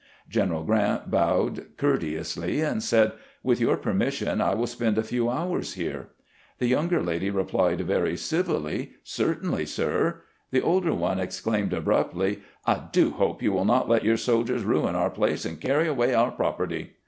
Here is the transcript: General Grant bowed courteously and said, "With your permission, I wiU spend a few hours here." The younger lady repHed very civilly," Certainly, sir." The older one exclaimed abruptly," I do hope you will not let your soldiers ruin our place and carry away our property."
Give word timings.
General 0.27 0.63
Grant 0.63 1.11
bowed 1.11 1.77
courteously 1.77 2.59
and 2.61 2.81
said, 2.81 3.11
"With 3.43 3.59
your 3.61 3.77
permission, 3.77 4.41
I 4.41 4.55
wiU 4.55 4.67
spend 4.67 4.97
a 4.97 5.03
few 5.03 5.29
hours 5.29 5.73
here." 5.75 6.09
The 6.57 6.65
younger 6.65 7.03
lady 7.03 7.29
repHed 7.29 7.81
very 7.81 8.17
civilly," 8.17 8.93
Certainly, 9.03 9.67
sir." 9.67 10.21
The 10.49 10.61
older 10.63 10.95
one 10.95 11.19
exclaimed 11.19 11.71
abruptly," 11.73 12.39
I 12.65 12.81
do 12.91 13.11
hope 13.11 13.43
you 13.43 13.51
will 13.53 13.63
not 13.65 13.89
let 13.89 14.03
your 14.03 14.17
soldiers 14.17 14.63
ruin 14.63 14.95
our 14.95 15.11
place 15.11 15.45
and 15.45 15.61
carry 15.61 15.87
away 15.87 16.15
our 16.15 16.31
property." 16.31 16.93